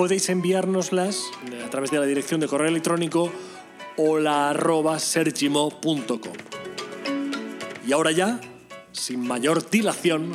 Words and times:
podéis 0.00 0.30
enviárnoslas 0.30 1.30
a 1.62 1.68
través 1.68 1.90
de 1.90 1.98
la 1.98 2.06
dirección 2.06 2.40
de 2.40 2.48
correo 2.48 2.68
electrónico 2.68 3.30
hola.sergimo.com. 3.98 6.32
Y 7.86 7.92
ahora 7.92 8.10
ya, 8.10 8.40
sin 8.92 9.20
mayor 9.20 9.68
dilación, 9.68 10.32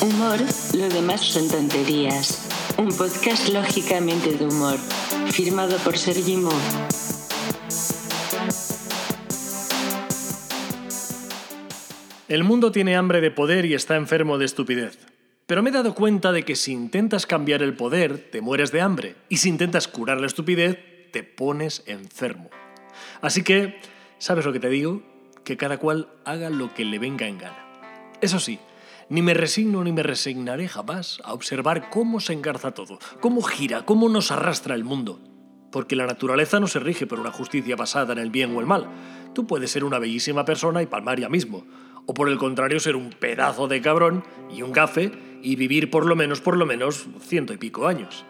Humor, 0.00 0.40
lo 0.72 0.88
demás 0.88 1.20
son 1.20 1.48
tonterías. 1.48 2.40
Un 2.76 2.88
podcast 2.88 3.50
lógicamente 3.50 4.32
de 4.32 4.46
humor, 4.46 4.78
firmado 5.30 5.78
por 5.78 5.96
Sergi 5.96 6.34
El 12.28 12.42
mundo 12.42 12.72
tiene 12.72 12.96
hambre 12.96 13.20
de 13.20 13.30
poder 13.30 13.66
y 13.66 13.74
está 13.74 13.94
enfermo 13.94 14.36
de 14.36 14.46
estupidez. 14.46 14.98
Pero 15.46 15.62
me 15.62 15.70
he 15.70 15.72
dado 15.72 15.94
cuenta 15.94 16.32
de 16.32 16.42
que 16.42 16.56
si 16.56 16.72
intentas 16.72 17.24
cambiar 17.24 17.62
el 17.62 17.74
poder, 17.74 18.18
te 18.18 18.40
mueres 18.40 18.72
de 18.72 18.80
hambre. 18.80 19.14
Y 19.28 19.36
si 19.36 19.48
intentas 19.48 19.86
curar 19.86 20.20
la 20.20 20.26
estupidez, 20.26 20.76
te 21.12 21.22
pones 21.22 21.84
enfermo. 21.86 22.50
Así 23.20 23.44
que, 23.44 23.78
¿sabes 24.18 24.44
lo 24.44 24.52
que 24.52 24.58
te 24.58 24.68
digo? 24.68 25.04
Que 25.44 25.56
cada 25.56 25.78
cual 25.78 26.08
haga 26.24 26.50
lo 26.50 26.74
que 26.74 26.84
le 26.84 26.98
venga 26.98 27.28
en 27.28 27.38
gana. 27.38 27.64
Eso 28.20 28.40
sí, 28.40 28.58
ni 29.08 29.22
me 29.22 29.32
resigno 29.32 29.84
ni 29.84 29.92
me 29.92 30.02
resignaré 30.02 30.66
jamás 30.66 31.20
a 31.22 31.32
observar 31.32 31.90
cómo 31.90 32.18
se 32.18 32.32
engarza 32.32 32.72
todo, 32.72 32.98
cómo 33.20 33.40
gira, 33.40 33.84
cómo 33.84 34.08
nos 34.08 34.32
arrastra 34.32 34.74
el 34.74 34.82
mundo. 34.82 35.20
Porque 35.70 35.94
la 35.94 36.06
naturaleza 36.06 36.58
no 36.58 36.66
se 36.66 36.80
rige 36.80 37.06
por 37.06 37.20
una 37.20 37.30
justicia 37.30 37.76
basada 37.76 38.14
en 38.14 38.18
el 38.18 38.30
bien 38.30 38.56
o 38.56 38.58
el 38.58 38.66
mal. 38.66 38.88
Tú 39.32 39.46
puedes 39.46 39.70
ser 39.70 39.84
una 39.84 40.00
bellísima 40.00 40.44
persona 40.44 40.82
y 40.82 40.86
palmar 40.86 41.20
ya 41.20 41.28
mismo. 41.28 41.64
O 42.06 42.14
por 42.14 42.28
el 42.28 42.38
contrario, 42.38 42.80
ser 42.80 42.96
un 42.96 43.10
pedazo 43.10 43.68
de 43.68 43.82
cabrón 43.82 44.24
y 44.50 44.62
un 44.62 44.72
gafe 44.72 45.12
y 45.42 45.56
vivir 45.56 45.90
por 45.90 46.06
lo 46.06 46.16
menos, 46.16 46.40
por 46.40 46.56
lo 46.56 46.66
menos, 46.66 47.06
ciento 47.20 47.52
y 47.52 47.56
pico 47.56 47.86
años. 47.86 48.24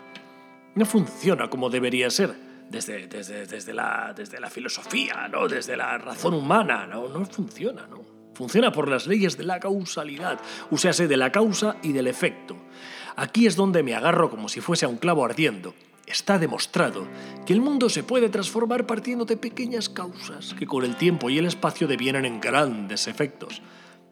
No 0.74 0.84
funciona 0.84 1.48
como 1.48 1.70
debería 1.70 2.10
ser. 2.10 2.34
Desde, 2.70 3.06
desde, 3.06 3.46
desde, 3.46 3.72
la, 3.72 4.12
desde 4.16 4.40
la 4.40 4.50
filosofía, 4.50 5.28
¿no? 5.28 5.46
Desde 5.46 5.76
la 5.76 5.98
razón 5.98 6.34
humana, 6.34 6.86
¿no? 6.86 7.08
No 7.08 7.24
funciona, 7.26 7.86
¿no? 7.86 8.04
Funciona 8.34 8.70
por 8.72 8.88
las 8.88 9.06
leyes 9.06 9.38
de 9.38 9.44
la 9.44 9.60
causalidad, 9.60 10.38
sea, 10.76 10.92
de 10.92 11.16
la 11.16 11.32
causa 11.32 11.76
y 11.82 11.92
del 11.92 12.06
efecto. 12.06 12.56
Aquí 13.16 13.46
es 13.46 13.56
donde 13.56 13.82
me 13.82 13.94
agarro 13.94 14.28
como 14.28 14.50
si 14.50 14.60
fuese 14.60 14.84
a 14.84 14.88
un 14.88 14.98
clavo 14.98 15.24
ardiendo. 15.24 15.74
Está 16.06 16.38
demostrado 16.38 17.08
que 17.44 17.52
el 17.52 17.60
mundo 17.60 17.88
se 17.88 18.04
puede 18.04 18.28
transformar 18.28 18.86
partiendo 18.86 19.24
de 19.24 19.36
pequeñas 19.36 19.88
causas 19.88 20.54
que 20.54 20.66
con 20.66 20.84
el 20.84 20.94
tiempo 20.94 21.30
y 21.30 21.38
el 21.38 21.46
espacio 21.46 21.88
devienen 21.88 22.24
en 22.24 22.40
grandes 22.40 23.08
efectos. 23.08 23.60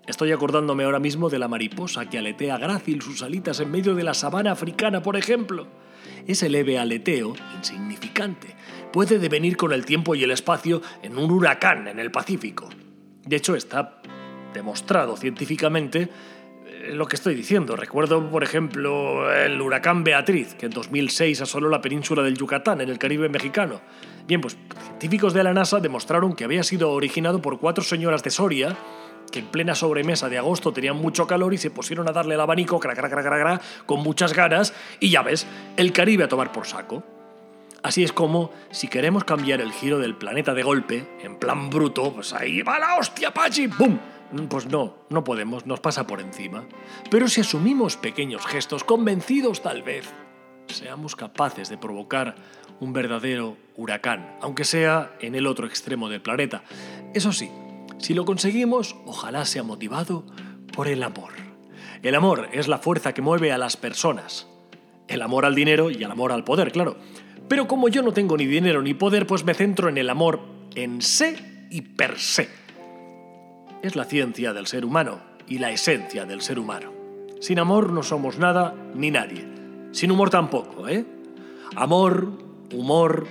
Estoy 0.06 0.32
acordándome 0.32 0.84
ahora 0.84 0.98
mismo 0.98 1.30
de 1.30 1.38
la 1.38 1.46
mariposa 1.46 2.10
que 2.10 2.18
aletea 2.18 2.58
grácil 2.58 3.00
sus 3.00 3.22
alitas 3.22 3.60
en 3.60 3.70
medio 3.70 3.94
de 3.94 4.02
la 4.02 4.12
sabana 4.12 4.50
africana, 4.50 5.02
por 5.02 5.16
ejemplo. 5.16 5.68
Ese 6.26 6.48
leve 6.48 6.78
aleteo, 6.78 7.34
insignificante, 7.56 8.56
puede 8.92 9.20
devenir 9.20 9.56
con 9.56 9.72
el 9.72 9.86
tiempo 9.86 10.16
y 10.16 10.24
el 10.24 10.32
espacio 10.32 10.82
en 11.02 11.16
un 11.16 11.30
huracán 11.30 11.86
en 11.86 12.00
el 12.00 12.10
Pacífico. 12.10 12.68
De 13.24 13.36
hecho, 13.36 13.54
está 13.54 14.02
demostrado 14.52 15.16
científicamente 15.16 16.10
lo 16.92 17.06
que 17.06 17.16
estoy 17.16 17.34
diciendo. 17.34 17.76
Recuerdo, 17.76 18.30
por 18.30 18.42
ejemplo, 18.42 19.32
el 19.32 19.60
huracán 19.60 20.04
Beatriz, 20.04 20.54
que 20.54 20.66
en 20.66 20.72
2006 20.72 21.40
asoló 21.40 21.68
la 21.68 21.80
península 21.80 22.22
del 22.22 22.36
Yucatán, 22.36 22.80
en 22.80 22.88
el 22.88 22.98
Caribe 22.98 23.28
mexicano. 23.28 23.80
Bien, 24.26 24.40
pues 24.40 24.56
científicos 24.88 25.34
de 25.34 25.44
la 25.44 25.52
NASA 25.52 25.80
demostraron 25.80 26.34
que 26.34 26.44
había 26.44 26.62
sido 26.62 26.90
originado 26.90 27.40
por 27.40 27.58
cuatro 27.58 27.84
señoras 27.84 28.22
de 28.22 28.30
Soria 28.30 28.76
que 29.30 29.40
en 29.40 29.46
plena 29.46 29.74
sobremesa 29.74 30.28
de 30.28 30.38
agosto 30.38 30.72
tenían 30.72 30.96
mucho 30.96 31.26
calor 31.26 31.52
y 31.54 31.58
se 31.58 31.70
pusieron 31.70 32.08
a 32.08 32.12
darle 32.12 32.34
el 32.34 32.40
abanico 32.40 32.78
cra, 32.78 33.60
con 33.84 34.00
muchas 34.00 34.32
ganas 34.32 34.72
y 35.00 35.10
ya 35.10 35.22
ves, 35.22 35.46
el 35.76 35.92
Caribe 35.92 36.24
a 36.24 36.28
tomar 36.28 36.52
por 36.52 36.66
saco. 36.66 37.02
Así 37.82 38.04
es 38.04 38.12
como, 38.12 38.52
si 38.70 38.86
queremos 38.88 39.24
cambiar 39.24 39.60
el 39.60 39.72
giro 39.72 39.98
del 39.98 40.14
planeta 40.14 40.54
de 40.54 40.62
golpe, 40.62 41.06
en 41.22 41.38
plan 41.38 41.68
bruto, 41.68 42.14
pues 42.14 42.32
ahí 42.32 42.62
va 42.62 42.78
la 42.78 42.96
hostia, 42.96 43.34
Pachi, 43.34 43.66
¡bum! 43.66 43.98
Pues 44.48 44.66
no, 44.66 44.96
no 45.10 45.24
podemos, 45.24 45.66
nos 45.66 45.80
pasa 45.80 46.06
por 46.06 46.20
encima. 46.20 46.64
Pero 47.10 47.28
si 47.28 47.40
asumimos 47.40 47.96
pequeños 47.96 48.44
gestos, 48.46 48.84
convencidos 48.84 49.62
tal 49.62 49.82
vez, 49.82 50.12
seamos 50.66 51.14
capaces 51.14 51.68
de 51.68 51.78
provocar 51.78 52.34
un 52.80 52.92
verdadero 52.92 53.56
huracán, 53.76 54.36
aunque 54.40 54.64
sea 54.64 55.12
en 55.20 55.34
el 55.34 55.46
otro 55.46 55.66
extremo 55.66 56.08
del 56.08 56.22
planeta. 56.22 56.64
Eso 57.14 57.32
sí, 57.32 57.50
si 57.98 58.14
lo 58.14 58.24
conseguimos, 58.24 58.96
ojalá 59.06 59.44
sea 59.44 59.62
motivado 59.62 60.24
por 60.74 60.88
el 60.88 61.02
amor. 61.02 61.32
El 62.02 62.14
amor 62.14 62.48
es 62.52 62.68
la 62.68 62.78
fuerza 62.78 63.14
que 63.14 63.22
mueve 63.22 63.52
a 63.52 63.58
las 63.58 63.76
personas. 63.76 64.46
El 65.08 65.22
amor 65.22 65.44
al 65.46 65.54
dinero 65.54 65.90
y 65.90 66.02
el 66.02 66.10
amor 66.10 66.32
al 66.32 66.44
poder, 66.44 66.72
claro. 66.72 66.96
Pero 67.48 67.68
como 67.68 67.88
yo 67.88 68.02
no 68.02 68.12
tengo 68.12 68.36
ni 68.36 68.46
dinero 68.46 68.82
ni 68.82 68.94
poder, 68.94 69.26
pues 69.26 69.44
me 69.44 69.54
centro 69.54 69.88
en 69.88 69.98
el 69.98 70.10
amor 70.10 70.40
en 70.74 71.00
se 71.02 71.66
y 71.70 71.82
per 71.82 72.18
se. 72.18 72.63
Es 73.84 73.96
la 73.96 74.06
ciencia 74.06 74.54
del 74.54 74.66
ser 74.66 74.86
humano 74.86 75.20
y 75.46 75.58
la 75.58 75.70
esencia 75.70 76.24
del 76.24 76.40
ser 76.40 76.58
humano. 76.58 76.90
Sin 77.38 77.58
amor 77.58 77.92
no 77.92 78.02
somos 78.02 78.38
nada 78.38 78.74
ni 78.94 79.10
nadie. 79.10 79.46
Sin 79.92 80.10
humor 80.10 80.30
tampoco, 80.30 80.88
¿eh? 80.88 81.04
Amor, 81.76 82.32
humor, 82.72 83.26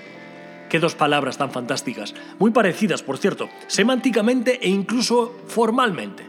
Qué 0.69 0.79
dos 0.79 0.93
palabras 0.93 1.39
tan 1.39 1.49
fantásticas, 1.49 2.13
muy 2.37 2.51
parecidas, 2.51 3.01
por 3.01 3.17
cierto, 3.17 3.49
semánticamente 3.65 4.59
e 4.61 4.69
incluso 4.69 5.39
formalmente. 5.47 6.23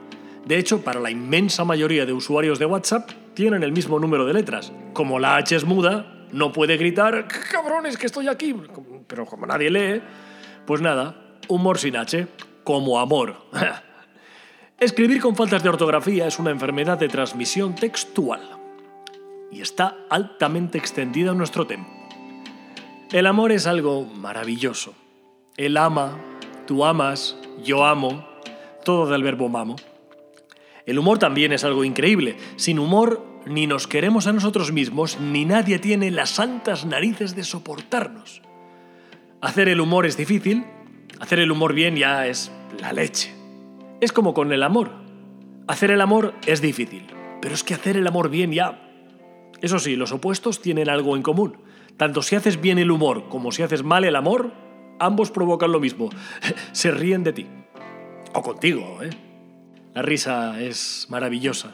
De 0.46 0.56
hecho, 0.56 0.80
para 0.80 1.00
la 1.00 1.10
inmensa 1.10 1.66
mayoría 1.66 2.06
de 2.06 2.14
usuarios 2.14 2.58
de 2.58 2.64
WhatsApp 2.64 3.10
tienen 3.34 3.62
el 3.62 3.72
mismo 3.72 3.98
número 3.98 4.24
de 4.24 4.32
letras. 4.32 4.72
Como 4.94 5.18
la 5.18 5.36
H 5.36 5.54
es 5.54 5.66
muda, 5.66 6.26
no 6.32 6.50
puede 6.50 6.78
gritar, 6.78 7.28
cabrones, 7.28 7.98
que 7.98 8.06
estoy 8.06 8.28
aquí. 8.28 8.56
Pero 9.06 9.26
como 9.26 9.44
nadie 9.44 9.70
lee, 9.70 10.02
pues 10.66 10.80
nada, 10.80 11.14
humor 11.48 11.76
sin 11.76 11.96
H, 11.96 12.26
como 12.64 12.98
amor. 12.98 13.36
Escribir 14.80 15.20
con 15.20 15.36
faltas 15.36 15.62
de 15.62 15.68
ortografía 15.68 16.26
es 16.26 16.38
una 16.38 16.50
enfermedad 16.50 16.98
de 16.98 17.08
transmisión 17.08 17.74
textual 17.76 18.40
y 19.50 19.60
está 19.60 19.96
altamente 20.10 20.78
extendida 20.78 21.30
en 21.30 21.38
nuestro 21.38 21.66
tiempo. 21.66 21.88
El 23.12 23.26
amor 23.26 23.52
es 23.52 23.68
algo 23.68 24.04
maravilloso. 24.04 24.94
Él 25.56 25.76
ama, 25.76 26.18
tú 26.66 26.84
amas, 26.84 27.36
yo 27.62 27.86
amo, 27.86 28.26
todo 28.84 29.06
del 29.06 29.22
verbo 29.22 29.48
mamo. 29.48 29.76
El 30.86 30.98
humor 30.98 31.20
también 31.20 31.52
es 31.52 31.62
algo 31.62 31.84
increíble. 31.84 32.36
Sin 32.56 32.80
humor 32.80 33.24
ni 33.46 33.68
nos 33.68 33.86
queremos 33.86 34.26
a 34.26 34.32
nosotros 34.32 34.72
mismos, 34.72 35.20
ni 35.20 35.44
nadie 35.44 35.78
tiene 35.78 36.10
las 36.10 36.30
santas 36.30 36.84
narices 36.84 37.36
de 37.36 37.44
soportarnos. 37.44 38.42
Hacer 39.40 39.68
el 39.68 39.80
humor 39.80 40.04
es 40.06 40.16
difícil, 40.16 40.64
hacer 41.20 41.38
el 41.38 41.52
humor 41.52 41.74
bien 41.74 41.94
ya 41.94 42.26
es 42.26 42.50
la 42.80 42.92
leche. 42.92 43.33
Es 44.04 44.12
como 44.12 44.34
con 44.34 44.52
el 44.52 44.62
amor. 44.62 44.90
Hacer 45.66 45.90
el 45.90 46.02
amor 46.02 46.34
es 46.44 46.60
difícil, 46.60 47.06
pero 47.40 47.54
es 47.54 47.64
que 47.64 47.72
hacer 47.72 47.96
el 47.96 48.06
amor 48.06 48.28
bien 48.28 48.52
ya... 48.52 48.82
Eso 49.62 49.78
sí, 49.78 49.96
los 49.96 50.12
opuestos 50.12 50.60
tienen 50.60 50.90
algo 50.90 51.16
en 51.16 51.22
común. 51.22 51.56
Tanto 51.96 52.20
si 52.20 52.36
haces 52.36 52.60
bien 52.60 52.78
el 52.78 52.90
humor 52.90 53.30
como 53.30 53.50
si 53.50 53.62
haces 53.62 53.82
mal 53.82 54.04
el 54.04 54.14
amor, 54.14 54.52
ambos 55.00 55.30
provocan 55.30 55.72
lo 55.72 55.80
mismo. 55.80 56.10
Se 56.72 56.90
ríen 56.90 57.24
de 57.24 57.32
ti. 57.32 57.46
O 58.34 58.42
contigo, 58.42 58.98
¿eh? 59.02 59.08
La 59.94 60.02
risa 60.02 60.60
es 60.60 61.06
maravillosa. 61.08 61.72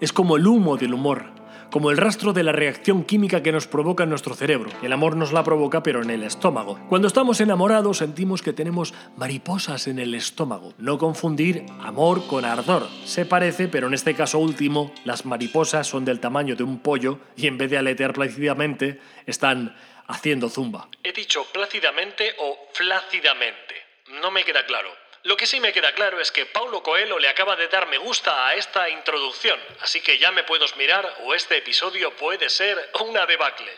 Es 0.00 0.12
como 0.12 0.36
el 0.36 0.46
humo 0.46 0.76
del 0.76 0.92
humor, 0.92 1.30
como 1.74 1.90
el 1.90 1.96
rastro 1.96 2.32
de 2.32 2.44
la 2.44 2.52
reacción 2.52 3.02
química 3.02 3.42
que 3.42 3.50
nos 3.50 3.66
provoca 3.66 4.04
en 4.04 4.10
nuestro 4.10 4.36
cerebro. 4.36 4.70
El 4.80 4.92
amor 4.92 5.16
nos 5.16 5.32
la 5.32 5.42
provoca, 5.42 5.82
pero 5.82 6.02
en 6.02 6.10
el 6.10 6.22
estómago. 6.22 6.78
Cuando 6.88 7.08
estamos 7.08 7.40
enamorados 7.40 7.98
sentimos 7.98 8.42
que 8.42 8.52
tenemos 8.52 8.94
mariposas 9.16 9.88
en 9.88 9.98
el 9.98 10.14
estómago. 10.14 10.74
No 10.78 10.98
confundir 10.98 11.66
amor 11.80 12.28
con 12.28 12.44
ardor. 12.44 12.86
Se 13.04 13.26
parece, 13.26 13.66
pero 13.66 13.88
en 13.88 13.94
este 13.94 14.14
caso 14.14 14.38
último, 14.38 14.94
las 15.04 15.26
mariposas 15.26 15.88
son 15.88 16.04
del 16.04 16.20
tamaño 16.20 16.54
de 16.54 16.62
un 16.62 16.78
pollo 16.78 17.18
y 17.36 17.48
en 17.48 17.58
vez 17.58 17.72
de 17.72 17.78
aletear 17.78 18.12
plácidamente, 18.12 19.00
están 19.26 19.74
haciendo 20.06 20.50
zumba. 20.50 20.88
He 21.02 21.10
dicho 21.10 21.44
plácidamente 21.52 22.36
o 22.38 22.56
flácidamente. 22.72 23.74
No 24.22 24.30
me 24.30 24.44
queda 24.44 24.64
claro. 24.64 24.90
Lo 25.24 25.38
que 25.38 25.46
sí 25.46 25.58
me 25.58 25.72
queda 25.72 25.94
claro 25.94 26.20
es 26.20 26.30
que 26.30 26.44
Paulo 26.44 26.82
Coelho 26.82 27.18
le 27.18 27.28
acaba 27.28 27.56
de 27.56 27.66
dar 27.68 27.88
me 27.88 27.96
gusta 27.96 28.46
a 28.46 28.54
esta 28.56 28.90
introducción, 28.90 29.58
así 29.80 30.02
que 30.02 30.18
ya 30.18 30.30
me 30.32 30.44
puedo 30.44 30.66
mirar 30.76 31.16
o 31.24 31.34
este 31.34 31.56
episodio 31.56 32.14
puede 32.14 32.50
ser 32.50 32.90
una 33.00 33.24
debacle. 33.24 33.72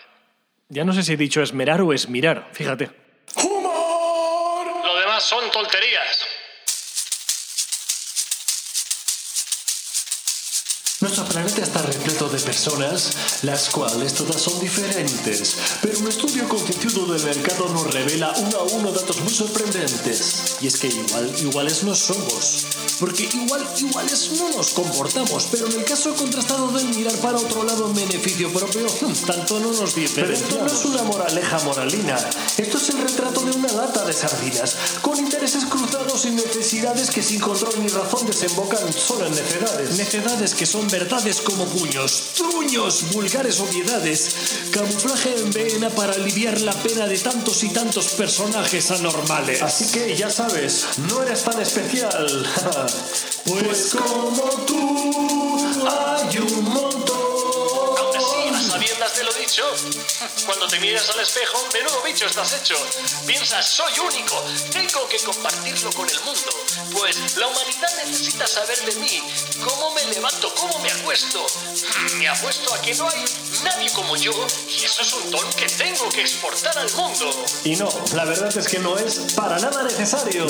Ya 0.69 0.85
no 0.85 0.93
sé 0.93 1.05
si 1.05 1.13
he 1.13 1.17
dicho 1.17 1.41
esmerar 1.41 1.81
o 1.83 1.93
esmirar, 1.93 2.49
fíjate. 2.53 2.91
¡Humor! 3.37 4.85
Lo 4.85 4.97
demás 4.97 5.23
son 5.23 5.49
tonterías. 5.53 6.27
De 12.29 12.39
personas, 12.41 13.43
las 13.43 13.71
cuales 13.71 14.15
todas 14.15 14.41
son 14.41 14.59
diferentes, 14.61 15.57
pero 15.81 15.99
un 15.99 16.09
estudio 16.09 16.49
concienzudo 16.49 17.13
del 17.13 17.23
mercado 17.23 17.69
nos 17.69 17.93
revela 17.93 18.33
uno 18.37 18.59
a 18.59 18.63
uno 18.65 18.91
datos 18.91 19.21
muy 19.21 19.33
sorprendentes. 19.33 20.57
Y 20.61 20.67
es 20.67 20.77
que 20.77 20.89
igual, 20.89 21.33
iguales 21.41 21.85
no 21.85 21.95
somos, 21.95 22.67
porque 22.99 23.29
igual, 23.33 23.67
iguales 23.77 24.31
no 24.39 24.51
nos 24.51 24.71
comportamos, 24.71 25.49
pero 25.51 25.67
en 25.67 25.73
el 25.79 25.85
caso 25.85 26.15
contrastado 26.15 26.69
de 26.73 26.85
mirar 26.85 27.17
para 27.19 27.39
otro 27.39 27.63
lado 27.65 27.87
en 27.87 27.95
beneficio 27.95 28.53
propio, 28.53 28.87
tanto 29.27 29.61
no 29.61 29.73
nos 29.73 29.95
dice. 29.95 30.23
Pero 30.23 30.33
esto 30.33 30.59
no 30.59 30.67
es 30.67 30.85
una 30.85 31.03
moraleja 31.03 31.59
moralina, 31.61 32.17
esto 32.57 32.79
es 32.79 32.89
el 32.91 32.99
retrato 32.99 33.41
de 33.43 33.53
una 33.53 33.73
lata 33.73 34.05
de 34.05 34.13
sardinas, 34.13 34.77
con 35.03 35.19
intereses 35.19 35.65
cruzados 35.67 36.25
y 36.25 36.31
necesidades 36.31 37.11
que 37.11 37.23
sin 37.23 37.41
control 37.41 37.75
ni 37.83 37.89
razón 37.89 38.27
desembocan 38.27 38.93
solo 38.93 39.27
en 39.27 39.35
necedades. 39.35 39.97
Necedades 39.97 40.55
que 40.55 40.67
son 40.67 40.89
verdades 40.89 41.41
como 41.41 41.67
puños, 41.67 42.16
truños, 42.35 43.11
vulgares 43.13 43.61
obviedades, 43.61 44.37
camuflaje 44.71 45.35
en 45.37 45.51
vena 45.53 45.91
para 45.91 46.15
aliviar 46.15 46.61
la 46.61 46.73
pena 46.73 47.07
de 47.07 47.19
tantos 47.19 47.63
y 47.65 47.69
tantos 47.71 48.07
personajes 48.09 48.91
anormales. 48.91 49.63
Así 49.63 49.87
que 49.93 50.17
ya 50.17 50.31
sabes, 50.31 50.87
no 51.09 51.23
eres 51.23 51.43
tan 51.43 51.61
especial. 51.61 52.27
pues 53.45 53.95
como 53.95 54.51
tú 54.67 55.59
hay 55.89 56.39
un 56.39 56.65
montón. 56.65 57.36
Sabiendas 58.87 59.17
de 59.17 59.25
lo 59.25 59.33
dicho, 59.33 59.65
cuando 60.45 60.69
te 60.69 60.79
miras 60.79 61.11
al 61.11 61.19
espejo, 61.19 61.59
menudo 61.73 62.01
bicho 62.03 62.25
estás 62.25 62.53
hecho. 62.53 62.77
Piensas, 63.27 63.67
soy 63.67 63.93
único, 63.99 64.41
tengo 64.71 65.09
que 65.09 65.19
compartirlo 65.19 65.91
con 65.91 66.09
el 66.09 66.21
mundo. 66.21 66.53
Pues 66.93 67.37
la 67.37 67.49
humanidad 67.49 67.91
necesita 68.05 68.47
saber 68.47 68.79
de 68.85 68.95
mí, 69.01 69.21
cómo 69.65 69.91
me 69.91 70.05
levanto, 70.05 70.55
cómo 70.55 70.79
me 70.79 70.93
acuesto. 70.93 71.45
Me 72.19 72.29
apuesto 72.29 72.73
a 72.73 72.81
que 72.81 72.95
no 72.95 73.09
hay 73.09 73.25
nadie 73.65 73.91
como 73.91 74.15
yo 74.15 74.31
y 74.69 74.85
eso 74.85 75.03
es 75.03 75.13
un 75.15 75.33
don 75.33 75.53
que 75.55 75.67
tengo 75.67 76.09
que 76.11 76.21
exportar 76.21 76.79
al 76.79 76.93
mundo. 76.93 77.45
Y 77.65 77.75
no, 77.75 77.89
la 78.15 78.25
verdad 78.25 78.57
es 78.57 78.69
que 78.69 78.79
no 78.79 78.97
es 78.99 79.33
para 79.35 79.59
nada 79.59 79.83
necesario. 79.83 80.47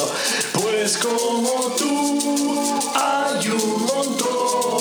Pues 0.53 0.99
como 0.99 1.75
tú 1.79 2.93
hay 2.95 3.49
un 3.49 3.87
montón. 3.87 4.77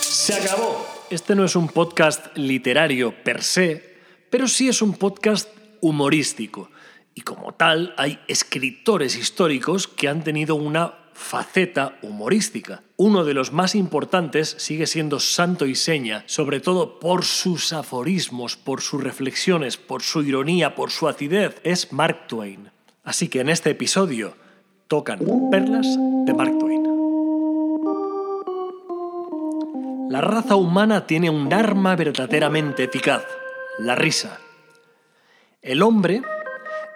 Se 0.00 0.34
acabó. 0.34 0.91
Este 1.12 1.34
no 1.34 1.44
es 1.44 1.56
un 1.56 1.68
podcast 1.68 2.34
literario 2.38 3.12
per 3.22 3.42
se, 3.42 3.98
pero 4.30 4.48
sí 4.48 4.70
es 4.70 4.80
un 4.80 4.94
podcast 4.94 5.46
humorístico. 5.82 6.70
Y 7.14 7.20
como 7.20 7.52
tal, 7.52 7.92
hay 7.98 8.18
escritores 8.28 9.18
históricos 9.18 9.86
que 9.86 10.08
han 10.08 10.24
tenido 10.24 10.54
una 10.54 10.94
faceta 11.12 11.98
humorística. 12.00 12.82
Uno 12.96 13.24
de 13.24 13.34
los 13.34 13.52
más 13.52 13.74
importantes 13.74 14.56
sigue 14.58 14.86
siendo 14.86 15.20
Santo 15.20 15.66
y 15.66 15.74
Seña, 15.74 16.24
sobre 16.24 16.60
todo 16.60 16.98
por 16.98 17.26
sus 17.26 17.74
aforismos, 17.74 18.56
por 18.56 18.80
sus 18.80 19.04
reflexiones, 19.04 19.76
por 19.76 20.00
su 20.00 20.22
ironía, 20.22 20.74
por 20.74 20.90
su 20.90 21.08
acidez, 21.08 21.60
es 21.62 21.92
Mark 21.92 22.26
Twain. 22.26 22.70
Así 23.04 23.28
que 23.28 23.40
en 23.40 23.50
este 23.50 23.68
episodio 23.68 24.34
tocan 24.88 25.18
perlas 25.50 25.86
de 26.24 26.32
Mark 26.32 26.58
Twain. 26.58 26.81
La 30.12 30.20
raza 30.20 30.56
humana 30.56 31.06
tiene 31.06 31.30
un 31.30 31.50
arma 31.54 31.96
verdaderamente 31.96 32.84
eficaz, 32.84 33.24
la 33.78 33.94
risa. 33.94 34.40
El 35.62 35.80
hombre 35.80 36.20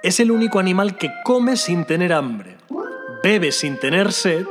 es 0.03 0.21
el 0.21 0.31
único 0.31 0.59
animal 0.59 0.99
que 0.99 1.09
come 1.25 1.57
sin 1.57 1.87
tener 1.87 2.13
hambre, 2.13 2.59
bebe 3.23 3.53
sin 3.53 3.79
tener 3.79 4.13
sed 4.13 4.45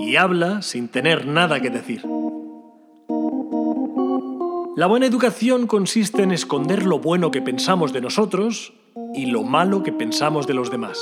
y 0.00 0.16
habla 0.16 0.60
sin 0.60 0.88
tener 0.88 1.24
nada 1.24 1.60
que 1.60 1.70
decir. 1.70 2.02
La 4.74 4.88
buena 4.88 5.06
educación 5.06 5.68
consiste 5.68 6.24
en 6.24 6.32
esconder 6.32 6.84
lo 6.86 6.98
bueno 6.98 7.30
que 7.30 7.42
pensamos 7.42 7.92
de 7.92 8.00
nosotros 8.00 8.72
y 9.14 9.26
lo 9.26 9.44
malo 9.44 9.84
que 9.84 9.92
pensamos 9.92 10.48
de 10.48 10.54
los 10.54 10.68
demás. 10.68 10.98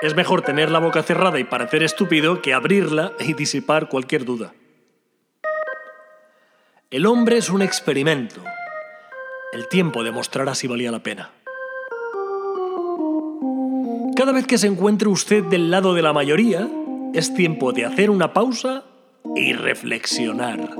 Es 0.00 0.14
mejor 0.14 0.42
tener 0.42 0.70
la 0.70 0.78
boca 0.78 1.02
cerrada 1.02 1.40
y 1.40 1.44
parecer 1.44 1.82
estúpido 1.82 2.40
que 2.40 2.54
abrirla 2.54 3.12
y 3.18 3.32
disipar 3.32 3.88
cualquier 3.88 4.24
duda. 4.24 4.54
El 6.90 7.04
hombre 7.04 7.38
es 7.38 7.50
un 7.50 7.62
experimento. 7.62 8.40
El 9.52 9.66
tiempo 9.66 10.04
demostrará 10.04 10.54
si 10.54 10.68
valía 10.68 10.92
la 10.92 11.02
pena. 11.02 11.32
Cada 14.14 14.32
vez 14.32 14.46
que 14.46 14.58
se 14.58 14.68
encuentre 14.68 15.08
usted 15.08 15.42
del 15.44 15.70
lado 15.70 15.94
de 15.94 16.02
la 16.02 16.12
mayoría, 16.12 16.68
es 17.12 17.34
tiempo 17.34 17.72
de 17.72 17.84
hacer 17.84 18.10
una 18.10 18.32
pausa 18.32 18.84
y 19.34 19.52
reflexionar. 19.52 20.70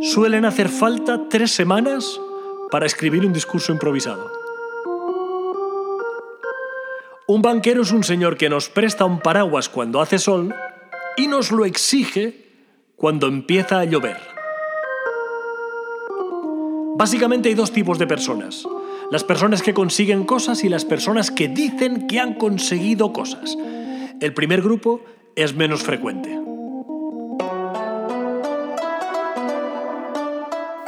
Suelen 0.00 0.44
hacer 0.46 0.70
falta 0.70 1.28
tres 1.28 1.52
semanas 1.52 2.18
para 2.70 2.86
escribir 2.86 3.26
un 3.26 3.32
discurso 3.32 3.72
improvisado. 3.72 4.45
Un 7.28 7.42
banquero 7.42 7.82
es 7.82 7.90
un 7.90 8.04
señor 8.04 8.36
que 8.36 8.48
nos 8.48 8.68
presta 8.68 9.04
un 9.04 9.18
paraguas 9.18 9.68
cuando 9.68 10.00
hace 10.00 10.16
sol 10.20 10.54
y 11.16 11.26
nos 11.26 11.50
lo 11.50 11.64
exige 11.64 12.46
cuando 12.94 13.26
empieza 13.26 13.80
a 13.80 13.84
llover. 13.84 14.18
Básicamente 16.94 17.48
hay 17.48 17.56
dos 17.56 17.72
tipos 17.72 17.98
de 17.98 18.06
personas. 18.06 18.64
Las 19.10 19.24
personas 19.24 19.60
que 19.60 19.74
consiguen 19.74 20.22
cosas 20.22 20.62
y 20.62 20.68
las 20.68 20.84
personas 20.84 21.32
que 21.32 21.48
dicen 21.48 22.06
que 22.06 22.20
han 22.20 22.34
conseguido 22.34 23.12
cosas. 23.12 23.58
El 24.20 24.32
primer 24.32 24.62
grupo 24.62 25.00
es 25.34 25.52
menos 25.52 25.82
frecuente. 25.82 26.30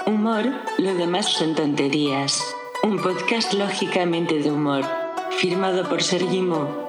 Humor, 0.06 0.44
lo 0.78 0.94
demás 0.94 1.26
son 1.26 1.56
tonterías. 1.56 2.40
Un 2.84 2.96
podcast 3.02 3.54
lógicamente 3.54 4.38
de 4.38 4.52
humor 4.52 5.07
firmado 5.38 5.88
por 5.88 6.02
Sergi 6.02 6.40
Mo. 6.40 6.88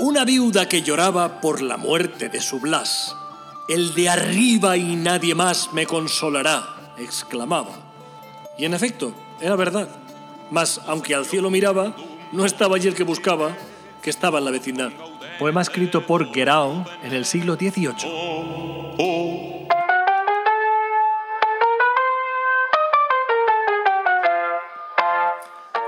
Una 0.00 0.24
viuda 0.24 0.68
que 0.68 0.82
lloraba 0.82 1.40
por 1.40 1.62
la 1.62 1.76
muerte 1.76 2.28
de 2.28 2.40
su 2.40 2.58
Blas. 2.58 3.14
El 3.68 3.94
de 3.94 4.08
arriba 4.08 4.76
y 4.76 4.96
nadie 4.96 5.36
más 5.36 5.72
me 5.72 5.86
consolará, 5.86 6.94
exclamaba. 6.98 7.70
Y 8.58 8.64
en 8.64 8.74
efecto, 8.74 9.14
era 9.40 9.54
verdad. 9.54 9.88
Mas, 10.50 10.80
aunque 10.88 11.14
al 11.14 11.24
cielo 11.24 11.50
miraba, 11.50 11.94
no 12.32 12.46
estaba 12.46 12.76
allí 12.76 12.88
el 12.88 12.94
que 12.94 13.04
buscaba, 13.04 13.54
que 14.00 14.10
estaba 14.10 14.38
en 14.38 14.46
la 14.46 14.50
vecindad. 14.50 14.90
Poema 15.38 15.60
escrito 15.60 16.06
por 16.06 16.32
Guerao 16.32 16.84
en 17.02 17.12
el 17.12 17.24
siglo 17.24 17.56
XVIII. 17.56 18.32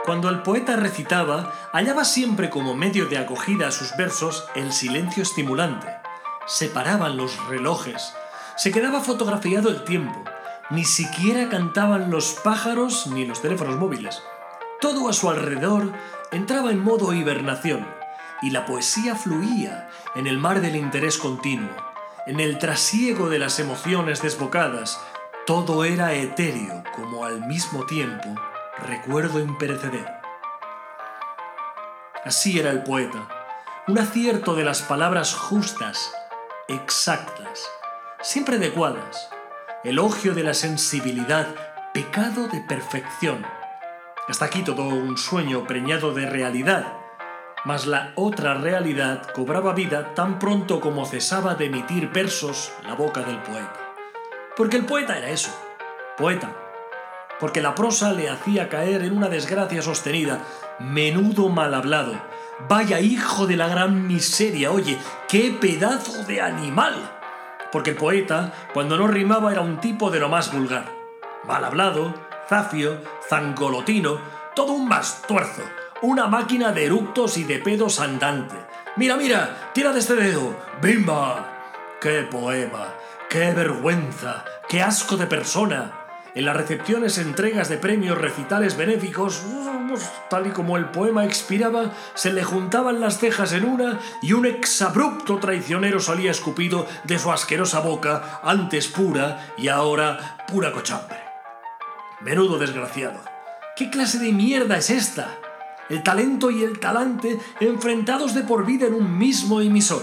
Cuando 0.04 0.28
el 0.28 0.42
poeta 0.42 0.76
recitaba, 0.76 1.52
hallaba 1.72 2.04
siempre 2.04 2.50
como 2.50 2.74
medio 2.74 3.06
de 3.06 3.16
acogida 3.16 3.68
a 3.68 3.72
sus 3.72 3.96
versos 3.96 4.44
el 4.54 4.72
silencio 4.72 5.22
estimulante. 5.22 5.86
Se 6.46 6.68
paraban 6.68 7.16
los 7.16 7.42
relojes, 7.48 8.14
se 8.56 8.70
quedaba 8.70 9.00
fotografiado 9.00 9.70
el 9.70 9.82
tiempo, 9.84 10.22
ni 10.70 10.84
siquiera 10.84 11.48
cantaban 11.48 12.10
los 12.10 12.34
pájaros 12.44 13.06
ni 13.06 13.24
los 13.24 13.40
teléfonos 13.40 13.76
móviles. 13.76 14.22
Todo 14.78 15.08
a 15.08 15.14
su 15.14 15.30
alrededor 15.30 15.92
entraba 16.35 16.73
en 16.73 16.83
modo 16.83 17.12
hibernación 17.12 17.87
y 18.43 18.50
la 18.50 18.67
poesía 18.67 19.14
fluía 19.14 19.88
en 20.17 20.26
el 20.26 20.38
mar 20.38 20.61
del 20.61 20.75
interés 20.75 21.17
continuo, 21.17 21.71
en 22.26 22.41
el 22.41 22.59
trasiego 22.59 23.29
de 23.29 23.38
las 23.38 23.61
emociones 23.61 24.21
desbocadas. 24.21 25.00
Todo 25.47 25.85
era 25.85 26.12
etéreo 26.12 26.83
como 26.95 27.25
al 27.25 27.47
mismo 27.47 27.87
tiempo 27.87 28.35
recuerdo 28.79 29.38
imperecedero. 29.38 30.11
Así 32.25 32.59
era 32.59 32.71
el 32.71 32.83
poeta, 32.83 33.29
un 33.87 33.99
acierto 33.99 34.57
de 34.57 34.64
las 34.64 34.83
palabras 34.83 35.35
justas, 35.35 36.12
exactas, 36.67 37.71
siempre 38.23 38.57
adecuadas, 38.57 39.29
elogio 39.85 40.35
de 40.35 40.43
la 40.43 40.55
sensibilidad, 40.55 41.47
pecado 41.93 42.49
de 42.49 42.61
perfección 42.62 43.47
Hasta 44.26 44.47
aquí 44.47 44.62
todo 44.62 44.85
un 44.85 45.19
sueño 45.19 45.64
preñado 45.64 46.14
de 46.14 46.25
realidad. 46.25 46.95
Mas 47.66 47.87
la 47.87 48.12
otra 48.14 48.54
realidad 48.54 49.31
cobraba 49.35 49.75
vida 49.75 50.14
tan 50.14 50.38
pronto 50.38 50.81
como 50.81 51.04
cesaba 51.04 51.54
de 51.57 51.66
emitir 51.66 52.11
versos 52.11 52.73
la 52.87 52.95
boca 52.95 53.21
del 53.21 53.37
poeta. 53.43 53.95
Porque 54.57 54.78
el 54.78 54.87
poeta 54.87 55.19
era 55.19 55.28
eso, 55.28 55.50
poeta. 56.16 56.57
Porque 57.38 57.61
la 57.61 57.75
prosa 57.75 58.14
le 58.14 58.31
hacía 58.31 58.71
caer 58.71 59.02
en 59.02 59.14
una 59.14 59.28
desgracia 59.28 59.83
sostenida, 59.83 60.40
menudo 60.78 61.50
mal 61.50 61.75
hablado. 61.75 62.14
Vaya 62.66 63.00
hijo 63.00 63.47
de 63.47 63.57
la 63.57 63.69
gran 63.69 64.07
miseria, 64.07 64.71
oye, 64.71 64.99
qué 65.28 65.54
pedazo 65.61 66.25
de 66.25 66.40
animal. 66.40 66.95
Porque 67.71 67.90
el 67.90 67.97
poeta, 67.97 68.54
cuando 68.73 68.97
no 68.97 69.07
rimaba, 69.07 69.52
era 69.52 69.61
un 69.61 69.81
tipo 69.81 70.11
de 70.11 70.21
lo 70.21 70.31
más 70.31 70.50
vulgar. 70.50 70.87
Mal 71.47 71.64
hablado, 71.64 72.14
zafio, 72.48 73.00
zangolotino, 73.28 74.18
todo 74.54 74.72
un 74.72 74.88
mastuerzo, 74.88 75.62
una 76.02 76.26
máquina 76.26 76.72
de 76.72 76.86
eructos 76.86 77.36
y 77.36 77.44
de 77.44 77.58
pedos 77.58 78.00
andante. 78.00 78.54
Mira, 78.96 79.16
mira, 79.16 79.70
tira 79.72 79.92
de 79.92 80.00
este 80.00 80.14
dedo, 80.14 80.54
¡bimba! 80.80 81.50
¡Qué 82.00 82.22
poema! 82.30 82.94
¡Qué 83.28 83.52
vergüenza! 83.52 84.44
¡Qué 84.68 84.82
asco 84.82 85.16
de 85.16 85.26
persona! 85.26 85.92
En 86.34 86.46
las 86.46 86.56
recepciones, 86.56 87.18
entregas 87.18 87.68
de 87.68 87.78
premios, 87.78 88.18
recitales 88.18 88.76
benéficos, 88.76 89.42
tal 90.28 90.46
y 90.46 90.50
como 90.50 90.76
el 90.76 90.86
poema 90.86 91.24
expiraba, 91.24 91.92
se 92.14 92.32
le 92.32 92.42
juntaban 92.42 93.00
las 93.00 93.18
cejas 93.18 93.52
en 93.52 93.64
una 93.64 94.00
y 94.20 94.32
un 94.32 94.46
exabrupto 94.46 95.38
traicionero 95.38 96.00
salía 96.00 96.30
escupido 96.30 96.86
de 97.04 97.18
su 97.18 97.30
asquerosa 97.30 97.80
boca, 97.80 98.40
antes 98.42 98.88
pura 98.88 99.52
y 99.56 99.68
ahora 99.68 100.44
pura 100.48 100.72
cochambre. 100.72 101.24
Menudo 102.21 102.59
desgraciado. 102.59 103.21
¿Qué 103.76 103.90
clase 103.90 104.18
de 104.18 104.33
mierda 104.33 104.76
es 104.76 104.90
esta? 104.90 105.37
El 105.88 106.02
talento 106.02 106.50
y 106.50 106.62
el 106.62 106.78
talante 106.78 107.38
enfrentados 107.61 108.35
de 108.35 108.42
por 108.42 108.64
vida 108.64 108.87
en 108.87 108.94
un 108.94 109.18
mismo 109.18 109.61
emisor. 109.61 110.02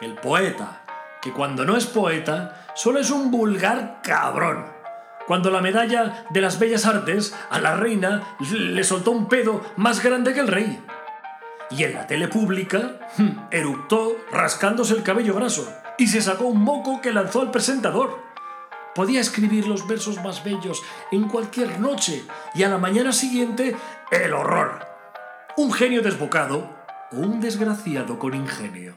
El 0.00 0.14
poeta, 0.14 0.82
que 1.22 1.32
cuando 1.32 1.64
no 1.64 1.76
es 1.76 1.86
poeta, 1.86 2.66
solo 2.74 3.00
es 3.00 3.10
un 3.10 3.30
vulgar 3.30 4.00
cabrón. 4.02 4.66
Cuando 5.26 5.50
la 5.50 5.60
medalla 5.60 6.24
de 6.30 6.40
las 6.40 6.58
bellas 6.58 6.86
artes 6.86 7.34
a 7.50 7.58
la 7.58 7.74
reina 7.74 8.22
le 8.52 8.84
soltó 8.84 9.10
un 9.10 9.28
pedo 9.28 9.62
más 9.76 10.02
grande 10.02 10.34
que 10.34 10.40
el 10.40 10.48
rey. 10.48 10.80
Y 11.70 11.82
en 11.82 11.94
la 11.94 12.06
tele 12.06 12.28
pública 12.28 13.00
hm, 13.16 13.48
eructó 13.50 14.16
rascándose 14.30 14.94
el 14.94 15.02
cabello 15.02 15.34
graso 15.34 15.68
y 15.98 16.06
se 16.06 16.22
sacó 16.22 16.44
un 16.44 16.60
moco 16.62 17.00
que 17.00 17.12
lanzó 17.12 17.40
al 17.40 17.50
presentador. 17.50 18.25
Podía 18.96 19.20
escribir 19.20 19.66
los 19.68 19.86
versos 19.86 20.24
más 20.24 20.42
bellos 20.42 20.82
en 21.12 21.28
cualquier 21.28 21.78
noche 21.78 22.24
y 22.54 22.62
a 22.62 22.70
la 22.70 22.78
mañana 22.78 23.12
siguiente 23.12 23.76
el 24.10 24.32
horror. 24.32 24.86
Un 25.58 25.70
genio 25.70 26.00
desbocado 26.00 26.74
o 27.12 27.16
un 27.16 27.38
desgraciado 27.42 28.18
con 28.18 28.32
ingenio. 28.32 28.96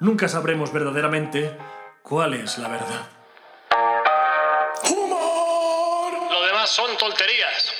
Nunca 0.00 0.26
sabremos 0.26 0.72
verdaderamente 0.72 1.56
cuál 2.02 2.34
es 2.34 2.58
la 2.58 2.68
verdad. 2.70 3.06
¡Humor! 4.90 6.12
Lo 6.28 6.44
demás 6.44 6.68
son 6.68 6.96
tonterías. 6.98 7.72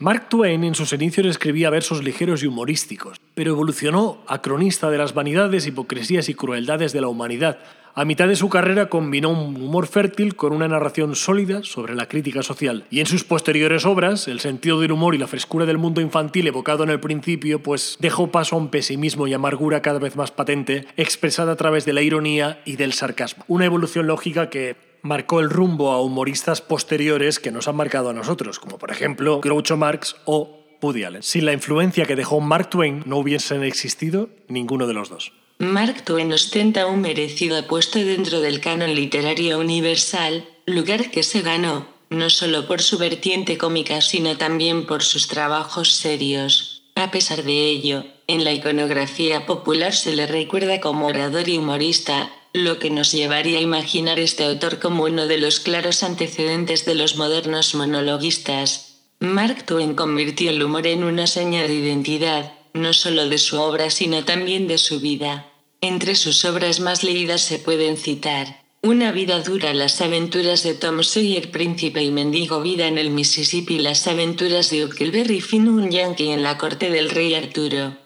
Mark 0.00 0.28
Twain 0.28 0.62
en 0.62 0.74
sus 0.74 0.92
inicios 0.92 1.26
escribía 1.26 1.70
versos 1.70 2.04
ligeros 2.04 2.42
y 2.42 2.48
humorísticos, 2.48 3.18
pero 3.34 3.52
evolucionó 3.52 4.22
a 4.26 4.42
cronista 4.42 4.90
de 4.90 4.98
las 4.98 5.14
vanidades, 5.14 5.66
hipocresías 5.66 6.28
y 6.28 6.34
crueldades 6.34 6.92
de 6.92 7.00
la 7.00 7.08
humanidad, 7.08 7.60
a 7.96 8.04
mitad 8.04 8.26
de 8.26 8.36
su 8.36 8.48
carrera 8.48 8.88
combinó 8.88 9.30
un 9.30 9.56
humor 9.56 9.86
fértil 9.86 10.34
con 10.34 10.52
una 10.52 10.66
narración 10.66 11.14
sólida 11.14 11.62
sobre 11.62 11.94
la 11.94 12.08
crítica 12.08 12.42
social. 12.42 12.86
Y 12.90 13.00
en 13.00 13.06
sus 13.06 13.22
posteriores 13.22 13.86
obras, 13.86 14.26
el 14.26 14.40
sentido 14.40 14.80
del 14.80 14.92
humor 14.92 15.14
y 15.14 15.18
la 15.18 15.28
frescura 15.28 15.64
del 15.64 15.78
mundo 15.78 16.00
infantil 16.00 16.46
evocado 16.48 16.82
en 16.82 16.90
el 16.90 16.98
principio, 16.98 17.62
pues 17.62 17.96
dejó 18.00 18.32
paso 18.32 18.56
a 18.56 18.58
un 18.58 18.68
pesimismo 18.68 19.28
y 19.28 19.34
amargura 19.34 19.82
cada 19.82 20.00
vez 20.00 20.16
más 20.16 20.32
patente, 20.32 20.86
expresada 20.96 21.52
a 21.52 21.56
través 21.56 21.84
de 21.84 21.92
la 21.92 22.02
ironía 22.02 22.60
y 22.64 22.76
del 22.76 22.92
sarcasmo. 22.92 23.44
Una 23.46 23.64
evolución 23.64 24.08
lógica 24.08 24.50
que 24.50 24.76
marcó 25.02 25.38
el 25.38 25.50
rumbo 25.50 25.92
a 25.92 26.02
humoristas 26.02 26.62
posteriores 26.62 27.38
que 27.38 27.52
nos 27.52 27.68
han 27.68 27.76
marcado 27.76 28.10
a 28.10 28.14
nosotros, 28.14 28.58
como 28.58 28.78
por 28.78 28.90
ejemplo 28.90 29.40
Groucho 29.40 29.76
Marx 29.76 30.16
o 30.24 30.64
Woody. 30.82 31.04
Sin 31.20 31.46
la 31.46 31.52
influencia 31.52 32.06
que 32.06 32.16
dejó 32.16 32.40
Mark 32.40 32.70
Twain, 32.70 33.04
no 33.06 33.18
hubiesen 33.18 33.62
existido 33.62 34.30
ninguno 34.48 34.86
de 34.86 34.94
los 34.94 35.08
dos. 35.08 35.32
Mark 35.64 36.04
Twain 36.04 36.32
ostenta 36.32 36.86
un 36.86 37.00
merecido 37.00 37.66
puesto 37.66 37.98
dentro 37.98 38.40
del 38.40 38.60
canon 38.60 38.94
literario 38.94 39.58
universal, 39.58 40.44
lugar 40.66 41.10
que 41.10 41.22
se 41.22 41.40
ganó, 41.40 41.86
no 42.10 42.28
solo 42.28 42.66
por 42.66 42.82
su 42.82 42.98
vertiente 42.98 43.56
cómica 43.56 44.00
sino 44.02 44.36
también 44.36 44.84
por 44.84 45.02
sus 45.02 45.26
trabajos 45.26 45.92
serios. 45.92 46.82
A 46.94 47.10
pesar 47.10 47.44
de 47.44 47.66
ello, 47.66 48.04
en 48.26 48.44
la 48.44 48.52
iconografía 48.52 49.46
popular 49.46 49.94
se 49.94 50.14
le 50.14 50.26
recuerda 50.26 50.80
como 50.80 51.06
orador 51.06 51.48
y 51.48 51.56
humorista, 51.56 52.30
lo 52.52 52.78
que 52.78 52.90
nos 52.90 53.12
llevaría 53.12 53.58
a 53.58 53.62
imaginar 53.62 54.18
este 54.18 54.44
autor 54.44 54.78
como 54.78 55.04
uno 55.04 55.26
de 55.26 55.38
los 55.38 55.60
claros 55.60 56.02
antecedentes 56.02 56.84
de 56.84 56.94
los 56.94 57.16
modernos 57.16 57.74
monologuistas. 57.74 59.00
Mark 59.18 59.64
Twain 59.64 59.94
convirtió 59.94 60.50
el 60.50 60.62
humor 60.62 60.86
en 60.86 61.04
una 61.04 61.26
seña 61.26 61.62
de 61.62 61.74
identidad, 61.74 62.52
no 62.74 62.92
solo 62.92 63.28
de 63.28 63.38
su 63.38 63.58
obra 63.58 63.88
sino 63.88 64.24
también 64.24 64.68
de 64.68 64.78
su 64.78 65.00
vida. 65.00 65.50
Entre 65.84 66.14
sus 66.14 66.46
obras 66.46 66.80
más 66.80 67.04
leídas 67.04 67.42
se 67.42 67.58
pueden 67.58 67.98
citar 67.98 68.64
Una 68.80 69.12
vida 69.12 69.40
dura, 69.40 69.74
las 69.74 70.00
aventuras 70.00 70.62
de 70.62 70.72
Tom 70.72 71.02
Sawyer, 71.02 71.50
príncipe 71.50 72.02
y 72.02 72.10
mendigo, 72.10 72.62
vida 72.62 72.86
en 72.86 72.96
el 72.96 73.10
Mississippi, 73.10 73.78
las 73.78 74.06
aventuras 74.06 74.70
de 74.70 74.86
Huckleberry 74.86 75.42
Finn, 75.42 75.68
un 75.68 75.90
yankee 75.90 76.30
en 76.30 76.42
la 76.42 76.56
corte 76.56 76.88
del 76.88 77.10
rey 77.10 77.34
Arturo. 77.34 77.98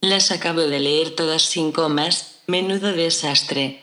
Las 0.00 0.30
acabo 0.30 0.62
de 0.62 0.80
leer 0.80 1.10
todas 1.10 1.42
sin 1.42 1.72
comas, 1.72 2.38
menudo 2.46 2.94
desastre. 2.94 3.82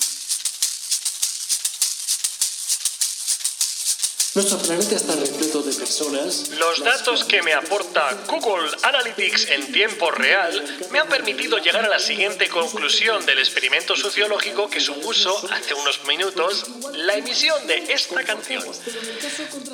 Nuestro 4.34 4.58
planeta 4.58 4.96
está 4.96 5.16
repleto 5.16 5.62
personas. 5.84 6.50
Los 6.52 6.82
datos 6.82 7.26
que 7.26 7.42
me 7.42 7.52
aporta 7.52 8.18
Google 8.28 8.72
Analytics 8.84 9.50
en 9.50 9.70
tiempo 9.74 10.10
real 10.12 10.64
me 10.92 11.00
han 11.00 11.10
permitido 11.10 11.58
llegar 11.58 11.84
a 11.84 11.90
la 11.90 12.00
siguiente 12.00 12.48
conclusión 12.48 13.26
del 13.26 13.40
experimento 13.40 13.98
sociológico 13.98 14.70
que 14.70 14.80
supuso 14.80 15.38
hace 15.52 15.74
unos 15.74 16.06
minutos 16.06 16.68
la 16.94 17.16
emisión 17.16 17.68
de 17.68 17.92
esta 17.92 18.24
canción. 18.24 18.64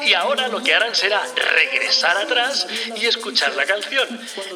Y 0.01 0.13
ahora 0.13 0.47
lo 0.47 0.63
que 0.63 0.73
harán 0.73 0.95
será 0.95 1.21
regresar 1.35 2.17
atrás 2.17 2.67
y 2.95 3.05
escuchar 3.05 3.55
la 3.55 3.65
canción. 3.65 4.07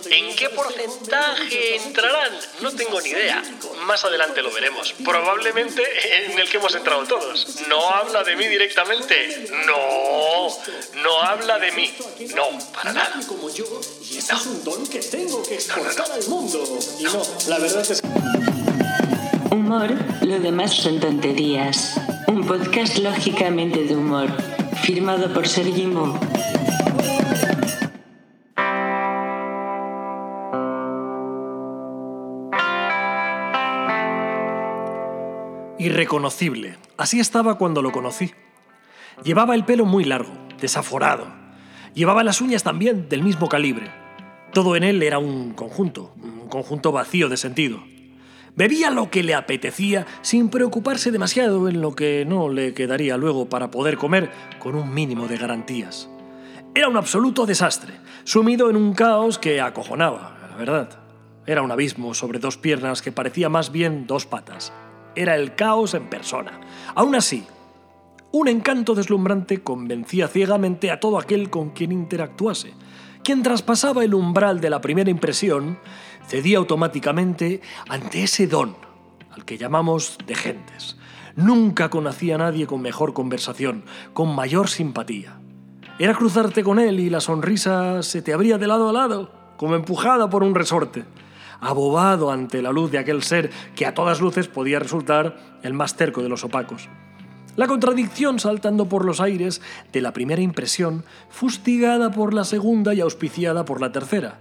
¿En 0.10 0.36
qué 0.36 0.50
porcentaje 0.50 1.76
entrarán? 1.76 2.38
No 2.62 2.72
tengo 2.72 3.00
ni 3.02 3.10
idea. 3.10 3.44
Más 3.86 4.04
adelante 4.04 4.42
lo 4.42 4.52
veremos. 4.52 4.94
Probablemente 5.04 5.84
en 6.26 6.40
el 6.40 6.50
que 6.50 6.58
hemos 6.58 6.74
entrado 6.76 7.06
todos. 7.06 7.62
No 7.68 7.90
habla 7.90 8.24
de 8.24 8.36
mí 8.36 8.48
directamente. 8.48 9.23
No. 9.66 9.74
No, 9.74 10.50
no 11.02 11.22
habla 11.22 11.60
de 11.60 11.72
mí. 11.72 11.90
No, 12.36 12.44
para 12.74 12.94
nada. 12.94 13.20
como 13.28 13.50
yo, 13.50 13.66
y 14.10 14.18
es 14.18 14.32
un 14.46 14.64
don 14.64 14.86
que 14.88 15.00
tengo 15.00 15.42
que 15.44 15.56
exportar 15.56 16.12
al 16.12 16.28
mundo. 16.28 16.64
Y 17.00 17.04
no, 17.04 17.22
la 17.48 17.60
verdad 17.60 17.90
es 17.90 18.02
Humor, 19.52 19.94
lo 20.22 20.40
demás 20.40 20.74
son 20.74 21.00
tonterías. 21.00 22.00
Un 22.28 22.46
podcast 22.46 22.98
lógicamente 22.98 23.84
de 23.84 23.96
humor. 23.96 24.30
Firmado 24.82 25.34
por 25.34 25.48
Sergi 25.48 25.86
Mo. 25.86 26.20
Irreconocible. 35.80 36.78
Así 36.98 37.20
estaba 37.20 37.58
cuando 37.58 37.82
lo 37.82 37.92
conocí. 37.92 38.34
Llevaba 39.24 39.56
el 39.56 39.64
pelo 39.64 39.86
muy 39.86 40.04
largo, 40.04 40.34
desaforado. 40.60 41.28
Llevaba 41.94 42.26
las 42.26 42.42
uñas 42.42 42.64
también 42.64 43.08
del 43.08 43.24
mismo 43.24 43.48
calibre. 43.48 43.90
Todo 44.52 44.76
en 44.76 44.84
él 44.84 45.02
era 45.02 45.18
un 45.18 45.54
conjunto, 45.54 46.14
un 46.22 46.50
conjunto 46.50 46.92
vacío 46.92 47.30
de 47.30 47.38
sentido. 47.38 47.82
Bebía 48.56 48.92
lo 48.92 49.10
que 49.10 49.24
le 49.24 49.34
apetecía 49.34 50.06
sin 50.22 50.50
preocuparse 50.50 51.10
demasiado 51.10 51.70
en 51.70 51.82
lo 51.82 51.96
que 51.96 52.26
no 52.28 52.50
le 52.50 52.74
quedaría 52.74 53.16
luego 53.16 53.48
para 53.48 53.72
poder 53.72 53.98
comer 53.98 54.30
con 54.60 54.76
un 54.76 54.94
mínimo 54.94 55.28
de 55.28 55.38
garantías. 55.38 56.10
Era 56.76 56.90
un 56.90 56.98
absoluto 56.98 57.46
desastre, 57.46 57.94
sumido 58.26 58.70
en 58.70 58.76
un 58.76 58.94
caos 58.94 59.40
que 59.40 59.62
acojonaba, 59.62 60.38
la 60.50 60.58
verdad. 60.58 60.90
Era 61.48 61.62
un 61.62 61.72
abismo 61.72 62.14
sobre 62.14 62.40
dos 62.40 62.58
piernas 62.58 63.02
que 63.02 63.12
parecía 63.12 63.48
más 63.48 63.72
bien 63.72 64.06
dos 64.06 64.26
patas. 64.26 64.74
Era 65.16 65.36
el 65.36 65.56
caos 65.56 65.94
en 65.94 66.10
persona. 66.10 66.60
Aún 66.94 67.16
así, 67.16 67.46
un 68.36 68.48
encanto 68.48 68.96
deslumbrante 68.96 69.62
convencía 69.62 70.28
ciegamente 70.28 70.90
a 70.90 71.00
todo 71.00 71.20
aquel 71.20 71.52
con 71.52 71.70
quien 71.70 71.92
interactuase. 71.92 72.74
Quien 73.24 73.44
traspasaba 73.44 74.04
el 74.04 74.16
umbral 74.16 74.60
de 74.60 74.72
la 74.72 74.82
primera 74.82 75.12
impresión 75.12 75.78
cedía 76.28 76.58
automáticamente 76.58 77.62
ante 77.88 78.24
ese 78.24 78.48
don, 78.48 78.76
al 79.30 79.46
que 79.46 79.60
llamamos 79.60 80.18
de 80.26 80.34
gentes. 80.34 80.98
Nunca 81.36 81.92
conocía 81.92 82.34
a 82.34 82.38
nadie 82.40 82.66
con 82.66 82.82
mejor 82.82 83.14
conversación, 83.14 83.84
con 84.14 84.34
mayor 84.34 84.68
simpatía. 84.68 85.40
Era 86.00 86.16
cruzarte 86.16 86.64
con 86.64 86.80
él 86.80 87.00
y 87.00 87.12
la 87.12 87.22
sonrisa 87.22 88.02
se 88.02 88.24
te 88.24 88.34
abría 88.34 88.58
de 88.58 88.66
lado 88.66 88.90
a 88.90 88.94
lado, 88.94 89.32
como 89.58 89.76
empujada 89.76 90.32
por 90.32 90.42
un 90.42 90.56
resorte, 90.56 91.06
abobado 91.62 92.32
ante 92.32 92.64
la 92.64 92.72
luz 92.72 92.90
de 92.90 92.98
aquel 92.98 93.22
ser 93.22 93.52
que 93.76 93.86
a 93.86 93.94
todas 93.94 94.22
luces 94.22 94.48
podía 94.48 94.80
resultar 94.80 95.60
el 95.62 95.76
más 95.76 95.96
terco 95.96 96.24
de 96.24 96.30
los 96.30 96.44
opacos. 96.44 96.90
La 97.56 97.68
contradicción 97.68 98.40
saltando 98.40 98.90
por 98.90 99.06
los 99.06 99.22
aires 99.22 99.62
de 99.92 100.02
la 100.02 100.12
primera 100.12 100.42
impresión, 100.42 101.06
fustigada 101.30 102.12
por 102.12 102.34
la 102.34 102.46
segunda 102.46 102.96
y 102.96 103.02
auspiciada 103.02 103.64
por 103.64 103.80
la 103.80 103.92
tercera. 103.92 104.40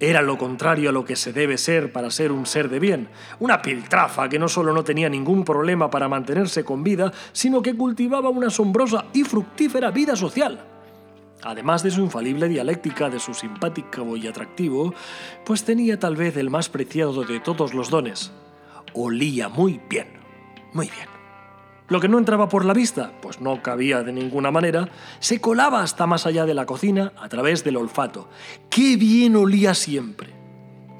Era 0.00 0.22
lo 0.22 0.38
contrario 0.38 0.90
a 0.90 0.92
lo 0.92 1.04
que 1.04 1.16
se 1.16 1.32
debe 1.32 1.58
ser 1.58 1.92
para 1.92 2.10
ser 2.10 2.32
un 2.32 2.46
ser 2.46 2.68
de 2.68 2.80
bien, 2.80 3.08
una 3.40 3.62
piltrafa 3.62 4.28
que 4.28 4.38
no 4.38 4.48
solo 4.48 4.72
no 4.72 4.84
tenía 4.84 5.08
ningún 5.08 5.44
problema 5.44 5.90
para 5.90 6.08
mantenerse 6.08 6.64
con 6.64 6.82
vida, 6.82 7.12
sino 7.32 7.62
que 7.62 7.76
cultivaba 7.76 8.28
una 8.30 8.48
asombrosa 8.48 9.06
y 9.12 9.24
fructífera 9.24 9.90
vida 9.90 10.16
social. 10.16 10.58
Además 11.42 11.82
de 11.82 11.90
su 11.90 12.00
infalible 12.00 12.48
dialéctica, 12.48 13.08
de 13.10 13.20
su 13.20 13.34
simpático 13.34 14.16
y 14.16 14.26
atractivo, 14.26 14.94
pues 15.44 15.64
tenía 15.64 15.98
tal 15.98 16.16
vez 16.16 16.36
el 16.36 16.50
más 16.50 16.68
preciado 16.68 17.24
de 17.24 17.40
todos 17.40 17.74
los 17.74 17.90
dones. 17.90 18.32
Olía 18.94 19.48
muy 19.48 19.80
bien, 19.88 20.08
muy 20.72 20.88
bien. 20.88 21.15
Lo 21.88 22.00
que 22.00 22.08
no 22.08 22.18
entraba 22.18 22.48
por 22.48 22.64
la 22.64 22.72
vista, 22.72 23.12
pues 23.22 23.40
no 23.40 23.62
cabía 23.62 24.02
de 24.02 24.12
ninguna 24.12 24.50
manera, 24.50 24.88
se 25.20 25.40
colaba 25.40 25.82
hasta 25.82 26.06
más 26.06 26.26
allá 26.26 26.44
de 26.44 26.54
la 26.54 26.66
cocina 26.66 27.12
a 27.16 27.28
través 27.28 27.62
del 27.62 27.76
olfato. 27.76 28.28
¡Qué 28.68 28.96
bien 28.96 29.36
olía 29.36 29.72
siempre! 29.74 30.34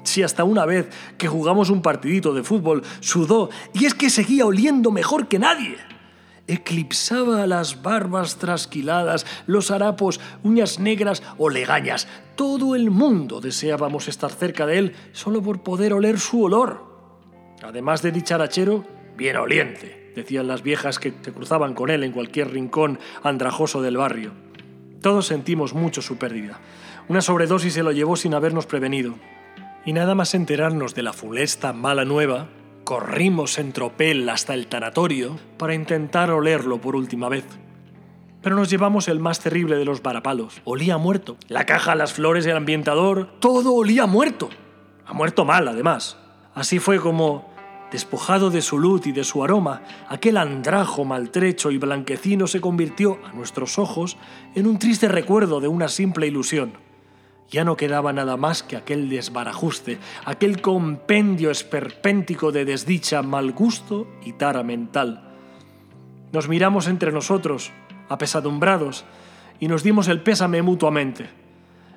Si 0.03 0.23
hasta 0.23 0.45
una 0.45 0.65
vez 0.65 0.87
que 1.17 1.27
jugamos 1.27 1.69
un 1.69 1.81
partidito 1.81 2.33
de 2.33 2.43
fútbol 2.43 2.83
sudó 3.01 3.49
y 3.73 3.83
es 3.83 3.93
que 3.93 4.09
seguía 4.09 4.45
oliendo 4.45 4.89
mejor 4.89 5.27
que 5.27 5.39
nadie. 5.39 5.75
Eclipsaba 6.47 7.45
las 7.45 7.81
barbas 7.81 8.37
trasquiladas, 8.37 9.25
los 9.45 9.69
harapos, 9.69 10.21
uñas 10.43 10.79
negras 10.79 11.21
o 11.37 11.49
legañas. 11.49 12.07
Todo 12.37 12.75
el 12.75 12.89
mundo 12.89 13.41
deseábamos 13.41 14.07
estar 14.07 14.31
cerca 14.31 14.65
de 14.65 14.77
él 14.77 14.95
solo 15.11 15.41
por 15.41 15.61
poder 15.61 15.91
oler 15.91 16.17
su 16.17 16.41
olor. 16.41 16.85
Además 17.61 18.01
de 18.01 18.13
dicharachero, 18.13 18.85
bien 19.17 19.35
oliente 19.35 20.06
decían 20.17 20.47
las 20.47 20.63
viejas 20.63 20.97
que 20.97 21.13
se 21.21 21.31
cruzaban 21.31 21.75
con 21.75 21.91
él 21.91 22.03
en 22.03 22.11
cualquier 22.11 22.51
rincón 22.51 22.99
andrajoso 23.21 23.83
del 23.83 23.97
barrio. 23.97 24.31
Todos 24.99 25.27
sentimos 25.27 25.75
mucho 25.75 26.01
su 26.01 26.17
pérdida. 26.17 26.59
Una 27.07 27.21
sobredosis 27.21 27.75
se 27.75 27.83
lo 27.83 27.91
llevó 27.91 28.15
sin 28.15 28.33
habernos 28.33 28.65
prevenido. 28.65 29.13
Y 29.85 29.93
nada 29.93 30.15
más 30.15 30.33
enterarnos 30.33 30.95
de 30.95 31.03
la 31.03 31.13
fulesta 31.13 31.71
mala 31.71 32.03
nueva, 32.03 32.47
corrimos 32.83 33.59
en 33.59 33.73
tropel 33.73 34.27
hasta 34.27 34.55
el 34.55 34.65
tanatorio 34.65 35.37
para 35.59 35.75
intentar 35.75 36.31
olerlo 36.31 36.81
por 36.81 36.95
última 36.95 37.29
vez. 37.29 37.45
Pero 38.41 38.55
nos 38.55 38.71
llevamos 38.71 39.07
el 39.07 39.19
más 39.19 39.39
terrible 39.39 39.75
de 39.75 39.85
los 39.85 40.01
varapalos. 40.01 40.61
Olía 40.63 40.97
muerto. 40.97 41.37
La 41.47 41.67
caja, 41.67 41.93
las 41.93 42.13
flores, 42.13 42.45
el 42.47 42.57
ambientador, 42.57 43.29
todo 43.39 43.75
olía 43.75 44.07
muerto. 44.07 44.49
Ha 45.05 45.13
muerto 45.13 45.45
mal, 45.45 45.67
además. 45.67 46.17
Así 46.55 46.79
fue 46.79 46.99
como, 46.99 47.53
Despojado 47.91 48.49
de 48.49 48.61
su 48.61 48.79
luz 48.79 49.07
y 49.07 49.13
de 49.13 49.23
su 49.23 49.45
aroma, 49.45 49.81
aquel 50.09 50.35
andrajo 50.35 51.05
maltrecho 51.05 51.71
y 51.71 51.77
blanquecino 51.77 52.45
se 52.45 52.59
convirtió, 52.59 53.17
a 53.23 53.31
nuestros 53.31 53.79
ojos, 53.79 54.17
en 54.55 54.67
un 54.67 54.77
triste 54.77 55.07
recuerdo 55.07 55.61
de 55.61 55.69
una 55.69 55.87
simple 55.87 56.27
ilusión. 56.27 56.73
Ya 57.49 57.63
no 57.63 57.77
quedaba 57.77 58.11
nada 58.11 58.35
más 58.35 58.61
que 58.61 58.75
aquel 58.75 59.07
desbarajuste, 59.07 59.99
aquel 60.25 60.61
compendio 60.61 61.49
esperpéntico 61.49 62.51
de 62.51 62.65
desdicha, 62.65 63.21
mal 63.21 63.53
gusto 63.53 64.05
y 64.25 64.33
tara 64.33 64.63
mental. 64.63 65.23
Nos 66.33 66.49
miramos 66.49 66.87
entre 66.87 67.13
nosotros, 67.13 67.71
apesadumbrados, 68.09 69.05
y 69.61 69.69
nos 69.69 69.81
dimos 69.81 70.09
el 70.09 70.21
pésame 70.21 70.61
mutuamente. 70.61 71.29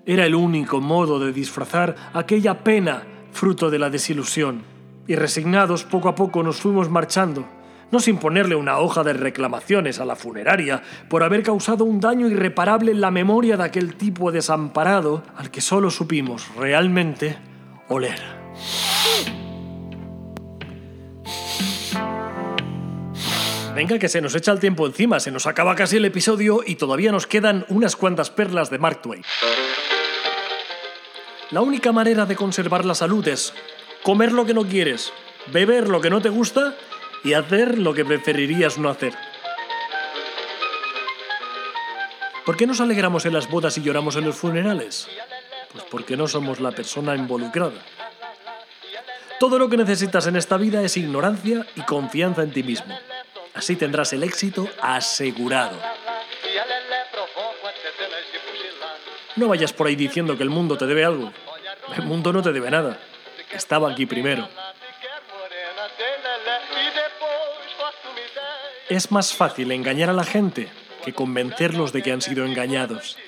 Era 0.07 0.24
el 0.24 0.37
único 0.37 0.81
modo 0.81 1.18
de 1.18 1.33
disfrazar 1.33 1.96
aquella 2.14 2.62
pena 2.62 3.03
fruto 3.33 3.70
de 3.70 3.81
la 3.81 3.90
desilusión 3.90 4.69
y 5.11 5.16
resignados 5.16 5.83
poco 5.83 6.09
a 6.09 6.14
poco 6.14 6.44
nos 6.44 6.61
fuimos 6.61 6.88
marchando, 6.88 7.44
no 7.90 7.99
sin 7.99 8.18
ponerle 8.18 8.55
una 8.55 8.79
hoja 8.79 9.03
de 9.03 9.12
reclamaciones 9.12 9.99
a 9.99 10.05
la 10.05 10.14
funeraria 10.14 10.85
por 11.09 11.25
haber 11.25 11.42
causado 11.42 11.85
un 11.85 11.99
daño 11.99 12.29
irreparable 12.29 12.92
en 12.92 13.01
la 13.01 13.11
memoria 13.11 13.57
de 13.57 13.64
aquel 13.64 13.96
tipo 13.96 14.31
desamparado 14.31 15.25
al 15.37 15.51
que 15.51 15.61
solo 15.61 15.90
supimos 15.90 16.46
realmente 16.55 17.38
oler. 17.88 18.20
Venga, 23.75 23.99
que 23.99 24.09
se 24.09 24.20
nos 24.20 24.37
echa 24.37 24.53
el 24.53 24.61
tiempo 24.61 24.87
encima, 24.87 25.18
se 25.18 25.33
nos 25.33 25.49
acaba 25.49 25.75
casi 25.75 25.96
el 25.96 26.05
episodio 26.05 26.61
y 26.64 26.77
todavía 26.77 27.11
nos 27.11 27.27
quedan 27.27 27.64
unas 27.68 27.96
cuantas 27.96 28.31
perlas 28.31 28.70
de 28.70 28.79
Mark 28.79 29.03
Twain. 29.03 29.25
La 31.51 31.62
única 31.62 31.90
manera 31.90 32.27
de 32.27 32.37
conservar 32.37 32.85
la 32.85 32.94
salud 32.94 33.27
es 33.27 33.53
comer 34.02 34.32
lo 34.32 34.46
que 34.46 34.54
no 34.54 34.64
quieres, 34.64 35.12
beber 35.52 35.88
lo 35.88 36.00
que 36.00 36.10
no 36.10 36.20
te 36.20 36.28
gusta 36.28 36.74
y 37.24 37.34
hacer 37.34 37.78
lo 37.78 37.94
que 37.94 38.04
preferirías 38.04 38.78
no 38.78 38.88
hacer. 38.88 39.14
¿Por 42.44 42.56
qué 42.56 42.66
nos 42.66 42.80
alegramos 42.80 43.26
en 43.26 43.34
las 43.34 43.48
bodas 43.48 43.76
y 43.78 43.82
lloramos 43.82 44.16
en 44.16 44.24
los 44.24 44.36
funerales? 44.36 45.08
Pues 45.72 45.84
porque 45.90 46.16
no 46.16 46.26
somos 46.26 46.60
la 46.60 46.72
persona 46.72 47.14
involucrada. 47.14 47.80
Todo 49.38 49.58
lo 49.58 49.68
que 49.68 49.76
necesitas 49.76 50.26
en 50.26 50.36
esta 50.36 50.56
vida 50.56 50.82
es 50.82 50.96
ignorancia 50.96 51.66
y 51.76 51.82
confianza 51.82 52.42
en 52.42 52.52
ti 52.52 52.62
mismo. 52.62 52.98
Así 53.54 53.76
tendrás 53.76 54.12
el 54.12 54.22
éxito 54.22 54.68
asegurado. 54.80 55.78
No 59.36 59.48
vayas 59.48 59.72
por 59.72 59.86
ahí 59.86 59.96
diciendo 59.96 60.36
que 60.36 60.42
el 60.42 60.50
mundo 60.50 60.76
te 60.76 60.86
debe 60.86 61.04
algo. 61.04 61.32
El 61.96 62.02
mundo 62.02 62.32
no 62.32 62.42
te 62.42 62.52
debe 62.52 62.70
nada 62.70 62.98
estaba 63.61 63.92
aquí 63.92 64.07
primero. 64.07 64.49
Es 68.88 69.12
más 69.12 69.35
fácil 69.35 69.70
engañar 69.70 70.09
a 70.11 70.14
la 70.14 70.25
gente 70.25 70.68
que 71.05 71.12
convencerlos 71.12 71.92
de 71.92 72.03
que 72.03 72.11
han 72.12 72.23
sido 72.23 72.44
engañados. 72.44 73.18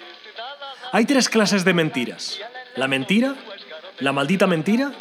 Hay 0.91 1.05
tres 1.05 1.29
clases 1.29 1.65
de 1.65 1.75
mentiras. 1.75 2.41
La 2.77 2.89
mentira, 2.89 3.37
la 3.99 4.13
maldita 4.13 4.47
mentira 4.47 4.93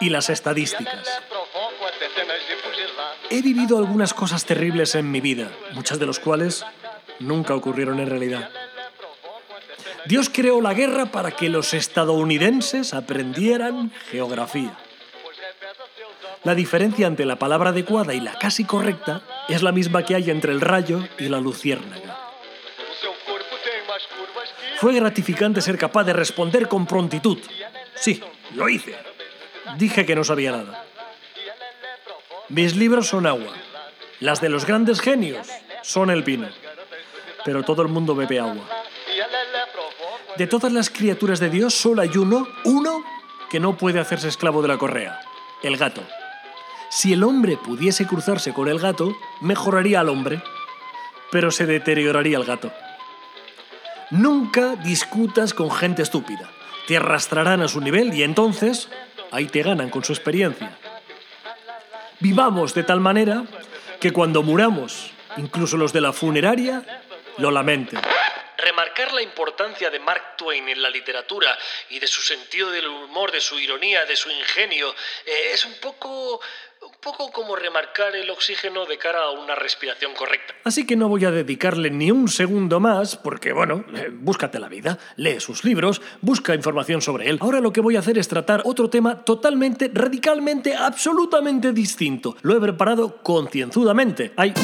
y 0.00 0.08
las 0.08 0.30
estadísticas. 0.30 1.22
He 3.28 3.42
vivido 3.42 3.78
algunas 3.78 4.14
cosas 4.14 4.44
terribles 4.44 4.94
en 4.94 5.10
mi 5.10 5.20
vida, 5.20 5.50
muchas 5.74 5.98
de 5.98 6.06
las 6.06 6.18
cuales 6.18 6.64
nunca 7.20 7.54
ocurrieron 7.54 8.00
en 8.00 8.08
realidad. 8.08 8.50
Dios 10.06 10.30
creó 10.32 10.60
la 10.60 10.74
guerra 10.74 11.06
para 11.06 11.30
que 11.32 11.48
los 11.48 11.74
estadounidenses 11.74 12.94
aprendieran 12.94 13.92
geografía. 14.10 14.76
La 16.42 16.54
diferencia 16.54 17.06
entre 17.06 17.26
la 17.26 17.36
palabra 17.36 17.70
adecuada 17.70 18.14
y 18.14 18.20
la 18.20 18.38
casi 18.38 18.64
correcta 18.64 19.22
es 19.48 19.62
la 19.62 19.72
misma 19.72 20.04
que 20.04 20.14
hay 20.14 20.30
entre 20.30 20.52
el 20.52 20.60
rayo 20.60 21.06
y 21.18 21.28
la 21.28 21.38
luciérnaga. 21.40 22.18
Fue 24.78 24.94
gratificante 24.94 25.60
ser 25.60 25.76
capaz 25.76 26.04
de 26.04 26.14
responder 26.14 26.66
con 26.66 26.86
prontitud. 26.86 27.38
Sí, 27.94 28.22
lo 28.54 28.68
hice. 28.70 28.96
Dije 29.76 30.06
que 30.06 30.16
no 30.16 30.24
sabía 30.24 30.52
nada. 30.52 30.84
Mis 32.48 32.74
libros 32.74 33.08
son 33.08 33.26
agua. 33.26 33.52
Las 34.20 34.40
de 34.40 34.48
los 34.48 34.64
grandes 34.64 35.00
genios 35.00 35.46
son 35.82 36.08
el 36.08 36.22
vino. 36.22 36.48
Pero 37.44 37.62
todo 37.62 37.82
el 37.82 37.88
mundo 37.88 38.14
bebe 38.14 38.40
agua. 38.40 38.79
De 40.40 40.46
todas 40.46 40.72
las 40.72 40.88
criaturas 40.88 41.38
de 41.38 41.50
Dios, 41.50 41.74
solo 41.74 42.00
hay 42.00 42.16
uno, 42.16 42.48
uno, 42.64 43.04
que 43.50 43.60
no 43.60 43.76
puede 43.76 44.00
hacerse 44.00 44.28
esclavo 44.28 44.62
de 44.62 44.68
la 44.68 44.78
correa, 44.78 45.20
el 45.62 45.76
gato. 45.76 46.02
Si 46.88 47.12
el 47.12 47.24
hombre 47.24 47.58
pudiese 47.58 48.06
cruzarse 48.06 48.54
con 48.54 48.66
el 48.66 48.78
gato, 48.78 49.14
mejoraría 49.42 50.00
al 50.00 50.08
hombre, 50.08 50.42
pero 51.30 51.50
se 51.50 51.66
deterioraría 51.66 52.38
el 52.38 52.46
gato. 52.46 52.72
Nunca 54.10 54.76
discutas 54.76 55.52
con 55.52 55.70
gente 55.70 56.00
estúpida. 56.00 56.48
Te 56.88 56.96
arrastrarán 56.96 57.60
a 57.60 57.68
su 57.68 57.82
nivel 57.82 58.14
y 58.14 58.22
entonces 58.22 58.88
ahí 59.32 59.44
te 59.44 59.62
ganan 59.62 59.90
con 59.90 60.04
su 60.04 60.14
experiencia. 60.14 60.74
Vivamos 62.18 62.72
de 62.72 62.82
tal 62.82 63.00
manera 63.00 63.44
que 64.00 64.10
cuando 64.10 64.42
muramos, 64.42 65.12
incluso 65.36 65.76
los 65.76 65.92
de 65.92 66.00
la 66.00 66.14
funeraria, 66.14 66.82
lo 67.36 67.50
lamenten 67.50 68.00
remarcar 68.80 69.12
la 69.12 69.22
importancia 69.22 69.90
de 69.90 69.98
Mark 69.98 70.36
Twain 70.38 70.66
en 70.68 70.80
la 70.80 70.88
literatura 70.88 71.56
y 71.90 71.98
de 71.98 72.06
su 72.06 72.22
sentido 72.22 72.70
del 72.70 72.86
humor, 72.86 73.30
de 73.30 73.40
su 73.40 73.58
ironía, 73.58 74.06
de 74.06 74.16
su 74.16 74.30
ingenio, 74.30 74.88
eh, 75.26 75.52
es 75.52 75.66
un 75.66 75.74
poco 75.82 76.40
un 76.82 76.94
poco 77.02 77.30
como 77.30 77.56
remarcar 77.56 78.16
el 78.16 78.30
oxígeno 78.30 78.86
de 78.86 78.96
cara 78.96 79.24
a 79.24 79.30
una 79.32 79.54
respiración 79.54 80.14
correcta. 80.14 80.54
Así 80.64 80.86
que 80.86 80.96
no 80.96 81.10
voy 81.10 81.26
a 81.26 81.30
dedicarle 81.30 81.90
ni 81.90 82.10
un 82.10 82.28
segundo 82.28 82.80
más, 82.80 83.16
porque 83.16 83.52
bueno, 83.52 83.84
eh, 83.94 84.08
búscate 84.10 84.58
la 84.58 84.68
vida, 84.68 84.98
lee 85.16 85.40
sus 85.40 85.62
libros, 85.62 86.00
busca 86.22 86.54
información 86.54 87.02
sobre 87.02 87.28
él. 87.28 87.36
Ahora 87.42 87.60
lo 87.60 87.70
que 87.70 87.82
voy 87.82 87.96
a 87.96 87.98
hacer 87.98 88.16
es 88.16 88.28
tratar 88.28 88.62
otro 88.64 88.88
tema 88.88 89.26
totalmente, 89.26 89.90
radicalmente, 89.92 90.74
absolutamente 90.74 91.72
distinto. 91.72 92.36
Lo 92.40 92.56
he 92.56 92.60
preparado 92.60 93.22
concienzudamente. 93.22 94.32
Hay... 94.38 94.54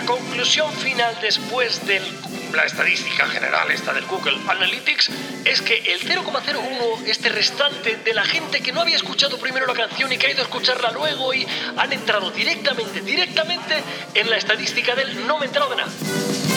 La 0.00 0.06
conclusión 0.06 0.72
final 0.72 1.14
después 1.20 1.86
de 1.86 2.00
la 2.54 2.64
estadística 2.64 3.26
general 3.26 3.70
esta 3.70 3.92
del 3.92 4.06
Google 4.06 4.38
Analytics 4.48 5.10
es 5.44 5.60
que 5.60 5.76
el 5.76 6.00
0,01, 6.00 7.04
este 7.04 7.28
restante 7.28 7.96
de 7.96 8.14
la 8.14 8.24
gente 8.24 8.62
que 8.62 8.72
no 8.72 8.80
había 8.80 8.96
escuchado 8.96 9.36
primero 9.36 9.66
la 9.66 9.74
canción 9.74 10.10
y 10.10 10.16
que 10.16 10.28
ha 10.28 10.30
ido 10.30 10.40
a 10.40 10.44
escucharla 10.44 10.90
luego 10.92 11.34
y 11.34 11.46
han 11.76 11.92
entrado 11.92 12.30
directamente, 12.30 13.02
directamente 13.02 13.84
en 14.14 14.30
la 14.30 14.38
estadística 14.38 14.94
del 14.94 15.26
no 15.26 15.38
me 15.38 15.44
he 15.44 15.48
de 15.50 15.76
nada. 15.76 16.49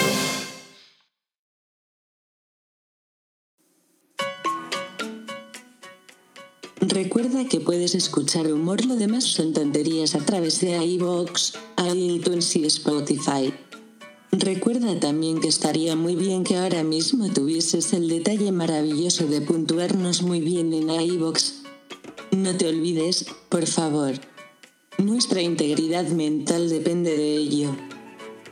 Recuerda 6.87 7.45
que 7.45 7.61
puedes 7.61 7.95
escuchar 7.95 8.51
humor, 8.51 8.83
lo 8.83 8.97
demás 8.97 9.23
son 9.23 9.53
tonterías 9.53 10.15
a 10.15 10.19
través 10.19 10.59
de 10.59 10.85
iVoox, 10.85 11.53
iTunes 11.95 12.53
y 12.57 12.65
Spotify. 12.65 13.53
Recuerda 14.33 14.99
también 14.99 15.39
que 15.39 15.47
estaría 15.47 15.95
muy 15.95 16.15
bien 16.17 16.43
que 16.43 16.57
ahora 16.57 16.83
mismo 16.83 17.31
tuvieses 17.31 17.93
el 17.93 18.09
detalle 18.09 18.51
maravilloso 18.51 19.27
de 19.27 19.39
puntuarnos 19.39 20.23
muy 20.23 20.41
bien 20.41 20.73
en 20.73 20.89
iVoox. 20.89 21.53
No 22.31 22.53
te 22.57 22.67
olvides, 22.67 23.27
por 23.47 23.65
favor. 23.65 24.15
Nuestra 24.97 25.41
integridad 25.41 26.09
mental 26.09 26.67
depende 26.67 27.15
de 27.15 27.37
ello. 27.37 27.77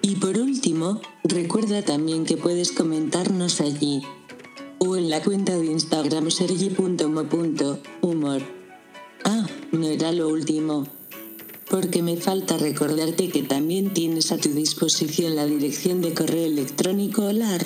Y 0.01 0.15
por 0.15 0.37
último, 0.37 1.01
recuerda 1.25 1.81
también 1.81 2.23
que 2.23 2.37
puedes 2.37 2.71
comentarnos 2.71 3.59
allí 3.59 4.01
o 4.83 4.97
en 4.97 5.11
la 5.11 5.21
cuenta 5.21 5.55
de 5.55 5.67
Instagram 5.67 6.31
sergi.mo.humor. 6.31 8.41
Ah, 9.23 9.47
no 9.71 9.87
era 9.87 10.11
lo 10.11 10.27
último. 10.27 10.87
Porque 11.69 12.01
me 12.01 12.17
falta 12.17 12.57
recordarte 12.57 13.29
que 13.29 13.43
también 13.43 13.93
tienes 13.93 14.31
a 14.31 14.37
tu 14.37 14.49
disposición 14.49 15.35
la 15.35 15.45
dirección 15.45 16.01
de 16.01 16.15
correo 16.15 16.47
electrónico 16.47 17.25
hola 17.25 17.59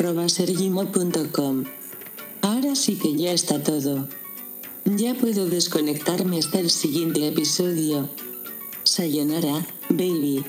Ahora 2.42 2.76
sí 2.76 2.96
que 2.96 3.16
ya 3.16 3.32
está 3.32 3.64
todo. 3.64 4.10
Ya 4.84 5.14
puedo 5.14 5.46
desconectarme 5.46 6.40
hasta 6.40 6.60
el 6.60 6.70
siguiente 6.70 7.26
episodio. 7.26 8.10
Sayonara, 8.84 9.66
baby. 9.90 10.44